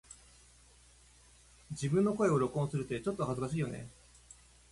[1.69, 3.87] 自分の声を録音するってちょっと恥ずかしいよね
[4.33, 4.51] 🫣